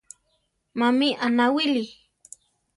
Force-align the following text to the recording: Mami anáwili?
Mami 0.79 1.09
anáwili? 1.25 1.85